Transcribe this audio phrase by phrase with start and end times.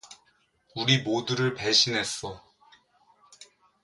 [0.75, 2.41] 우리 모두를 배신했어.